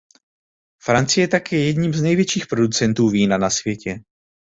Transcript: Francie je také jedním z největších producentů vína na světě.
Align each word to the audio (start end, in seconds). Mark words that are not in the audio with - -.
Francie 0.81 1.21
je 1.23 1.27
také 1.27 1.55
jedním 1.57 1.93
z 1.93 2.01
největších 2.01 2.47
producentů 2.47 3.09
vína 3.09 3.37
na 3.37 3.49
světě. 3.49 4.03